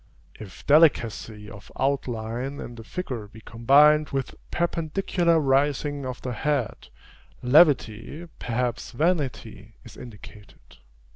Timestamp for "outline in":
1.79-2.73